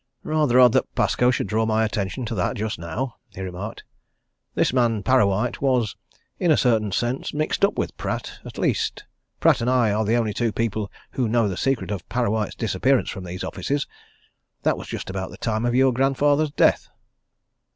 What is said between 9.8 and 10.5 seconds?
are the only